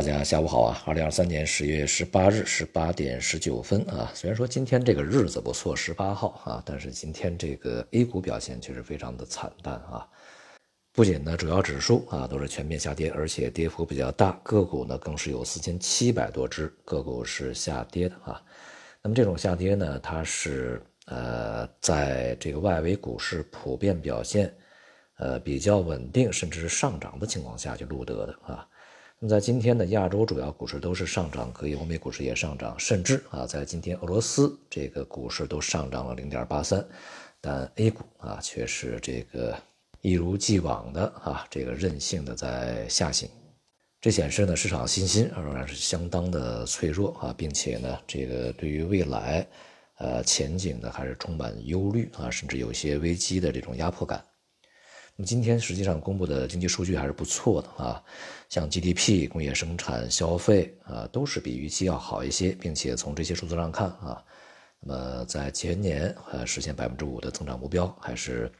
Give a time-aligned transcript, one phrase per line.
[0.00, 0.82] 大家下午好啊！
[0.86, 4.10] 二零二三年十月十八日十八点十九分啊。
[4.14, 10.08] 虽然说今天这个日子不错，十八号啊，但是今天这个 A 股表现确实非常的惨淡啊。
[10.94, 18.42] 不仅呢主要指数啊都是全面下跌，而且跌幅比较大，个股呢更是有四千七百多只个股是下跌的啊。
[19.02, 24.50] 那么这种下跌呢，它是呃在这个外围股市普遍表现
[25.18, 28.66] 呃比较稳定，甚至是上涨的情况下就录得的啊。
[29.22, 36.82] 那么在今天的亚洲主要股市都是上涨，可以欧美股市也上涨，甚至啊，在今天俄罗斯这个股市都上涨了零点八三，
[37.38, 39.54] 但 A 股啊却是这个
[40.00, 43.28] 一如既往的啊这个任性的在下行，
[44.00, 49.46] 这显示呢市场信心仍然是相当的脆弱啊，并且呢这个对于未来
[49.98, 54.24] 呃前景呢还是充满忧虑啊，甚至有些危机的这种压迫感。
[55.20, 58.02] 那么今天实际上公布的经济数据还是不错的啊，
[58.48, 64.24] 像 GDP、工业生产、消费啊，都是比预期要好一些，并且从这些数字上看啊，
[64.80, 68.50] 那么在前年呃实现百分之五的增长目标还是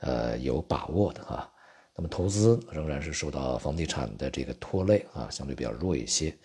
[0.00, 1.48] 呃有把握的啊。
[1.94, 6.36] 那么投资仍然是受到房地产的这个拖累啊，相对比较弱一些。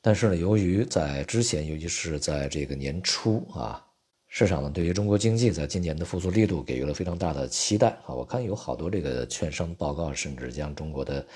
[0.00, 3.85] 但是呢，由于在之前，尤其是在这个年初啊。
[4.38, 8.12] 市场呢，对于中国经济在今年的复苏力度给予了非常大的期待啊！
[8.12, 11.26] 我看有好多这个券商报告，甚至将中国的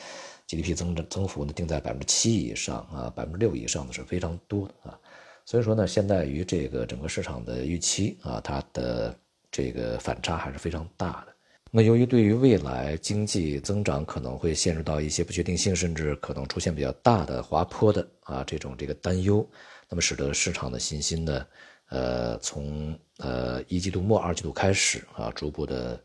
[0.47, 4.98] GDP 增长增幅呢定在百分之七以上啊，百分之六以上的是非常多的啊。
[5.47, 9.19] 所以说呢，现在与这个整个市场的预期啊，它的
[9.51, 11.35] 这个反差还是非常大的。
[11.71, 19.49] 那由于对于未来经济增长可能会陷入到一些不确定性，甚至可能出现比较大的滑坡的啊这种这个担忧，
[19.89, 21.47] 那么使得市场的信心呢？
[21.91, 26.01] 呃，从呃一季度末二季度开始啊，逐步的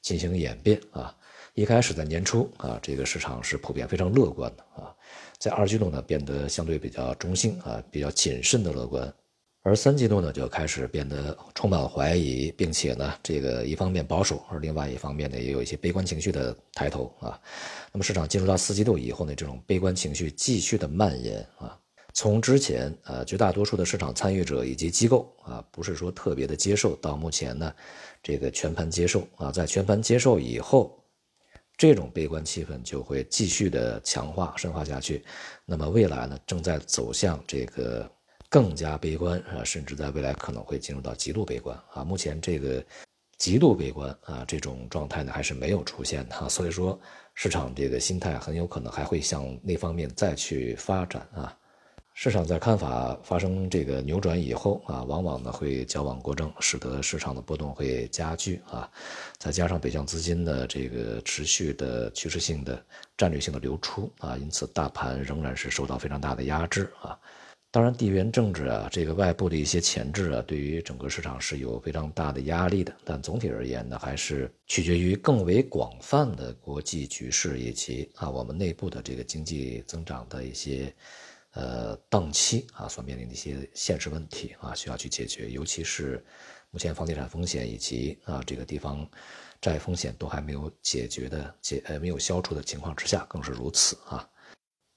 [0.00, 1.14] 进行演变啊。
[1.54, 4.94] 一开始在年初啊，这个市场是普遍非常乐观的啊，
[5.38, 9.12] 在二季度呢变得相对比较中性啊，比较谨慎的乐观，
[9.68, 17.38] 而三季度呢就开始变得充满怀疑，并且呢这个一方面保守，而另外一方面呢也有一些悲观情绪的抬头啊。
[17.92, 21.78] 那么市场进入到四季度以后呢，这种悲观情绪继续的蔓延啊。
[22.14, 27.70] 从之前呃绝大多数的市场参与者以及机构啊，不是说特别的接受，到目前呢，
[28.22, 30.98] 这个全盘接受啊，在全盘接受以后，
[31.76, 35.22] 这种悲观气氛就会继续的强化深化下去。
[35.66, 38.10] 那么未来呢，正在走向这个
[38.48, 42.02] 更加悲观啊，甚至在未来可能会进入到极度悲观啊。
[42.02, 42.82] 目前这个
[43.36, 46.98] 极度悲观啊这种状态呢，还是没有出现的，所以说
[47.34, 51.54] 市场这个心态很有可能还会向那方面再去发展啊。
[52.14, 58.90] 市场在看法发生这个扭转以后啊，往往呢会矫枉过正，使得市场的波动会加剧啊。
[59.38, 62.84] 再加上北向资金的这个持续的趋势性的
[63.16, 67.16] 战略性的流出啊，因此大盘仍然是受到非常大的压制啊。
[67.70, 72.94] 当然，地缘政治啊，这个外部的一些前置啊，对于整个市场是有非常大的压力的。
[73.04, 80.94] 但总体而言呢，还是取决于更为广泛的国际局势以及啊我们内部的这个经济增长的一些。
[81.52, 86.22] 呃，档期啊所面临的一些现实问题啊，需要去解决，尤其是
[86.70, 89.04] 目前房地产风险以及啊这个地方
[89.60, 94.28] 债风险都还没有解决的解呃没有消除的情况之下，更是如此啊。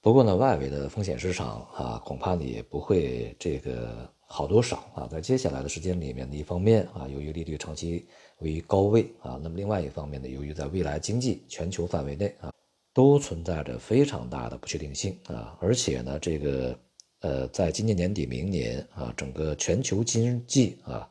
[0.02, 5.08] 不过呢，外围的风险市场啊，恐怕呢也不会这个好多少啊。
[5.08, 8.08] 在接下来的时间里面，一方面啊，由于利率长期
[8.40, 12.52] 位于高位啊，那么另外一方面呢，由于在未来经济全球范围内啊。
[12.94, 16.78] 都存在着非常大的不确定性啊，而且呢，这个
[17.22, 21.10] 呃，在今年年底、明年啊，整个全球经济啊，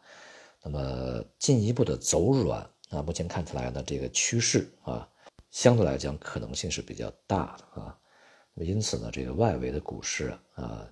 [0.62, 5.08] 那么进一步的走软啊，目前看起来呢，这个趋势啊，
[5.50, 7.96] 相对来讲可能性是比较大的啊。
[8.64, 10.86] 因此呢，这个外围的股市啊，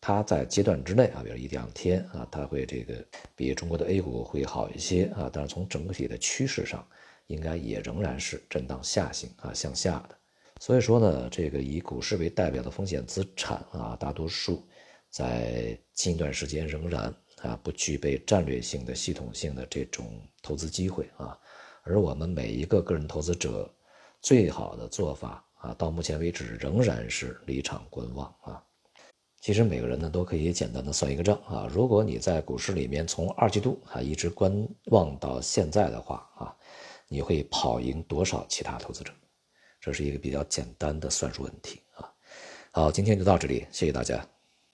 [0.00, 3.04] 它在阶段之内啊，比如一两天啊，它会这个
[3.36, 6.86] 比中国的 A 股会好一些啊，但是从整体的趋势上，
[7.26, 10.16] 应该也仍然是震荡下行啊，向下的。
[10.60, 14.66] 所以说呢，这个以股市为代表的风险资产啊，大多数
[15.08, 21.38] 在近一段时间仍然啊不具备战略性的、系统性的这种投资机会啊。
[21.82, 23.74] 而我们每一个个人投资者
[24.20, 28.62] 最好的做法啊，到目前为止仍然是离场观望啊。
[29.40, 36.54] 其实每个人呢都可以简单的算一个账啊，如果你在股市里面从二季度啊一直观望到现在的话啊，
[37.08, 39.12] 你会跑赢多少其他投资者？
[39.80, 42.12] 这是一个比较简单的算术问题啊。
[42.72, 44.39] 好，今天就到这里，谢谢大家。